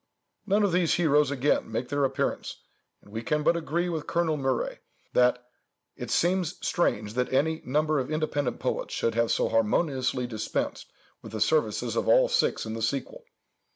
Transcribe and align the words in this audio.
None 0.47 0.63
of 0.63 0.71
these 0.71 0.95
heroes 0.95 1.29
again 1.29 1.71
make 1.71 1.89
their 1.89 2.05
appearance, 2.05 2.63
and 3.03 3.11
we 3.11 3.21
can 3.21 3.43
but 3.43 3.55
agree 3.55 3.87
with 3.87 4.07
Colonel 4.07 4.35
Mure, 4.35 4.79
that 5.13 5.45
"it 5.95 6.09
seems 6.09 6.55
strange 6.65 7.13
that 7.13 7.31
any 7.31 7.61
number 7.65 7.99
of 7.99 8.09
independent 8.09 8.59
poets 8.59 8.95
should 8.95 9.13
have 9.13 9.29
so 9.29 9.47
harmoniously 9.49 10.25
dispensed 10.25 10.91
with 11.21 11.33
the 11.33 11.39
services 11.39 11.95
of 11.95 12.07
all 12.07 12.27
six 12.29 12.65
in 12.65 12.73
the 12.73 12.81
sequel." 12.81 13.25